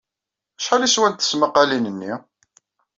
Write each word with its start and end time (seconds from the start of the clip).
Acḥal 0.59 0.81
ay 0.85 0.91
swant 0.91 1.17
tesmaqqalin-nni? 1.21 2.13